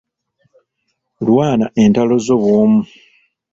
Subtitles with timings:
[1.27, 2.81] Lwana entalo zo bw'omu.